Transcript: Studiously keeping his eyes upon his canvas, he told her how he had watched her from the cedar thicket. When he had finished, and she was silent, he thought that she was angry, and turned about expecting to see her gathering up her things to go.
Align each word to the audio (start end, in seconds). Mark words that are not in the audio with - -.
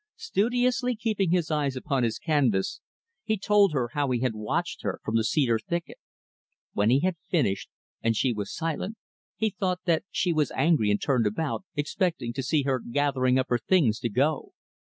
Studiously 0.15 0.95
keeping 0.95 1.29
his 1.29 1.51
eyes 1.51 1.75
upon 1.75 2.01
his 2.01 2.17
canvas, 2.17 2.81
he 3.23 3.37
told 3.37 3.71
her 3.73 3.89
how 3.93 4.09
he 4.09 4.21
had 4.21 4.33
watched 4.33 4.81
her 4.81 4.99
from 5.03 5.15
the 5.15 5.23
cedar 5.23 5.59
thicket. 5.59 5.97
When 6.73 6.89
he 6.89 7.01
had 7.01 7.17
finished, 7.29 7.69
and 8.01 8.15
she 8.15 8.33
was 8.33 8.51
silent, 8.51 8.97
he 9.35 9.51
thought 9.51 9.81
that 9.85 10.05
she 10.09 10.33
was 10.33 10.49
angry, 10.55 10.89
and 10.89 10.99
turned 10.99 11.27
about 11.27 11.65
expecting 11.75 12.33
to 12.33 12.41
see 12.41 12.63
her 12.63 12.79
gathering 12.79 13.37
up 13.37 13.49
her 13.49 13.59
things 13.59 13.99
to 13.99 14.09
go. 14.09 14.53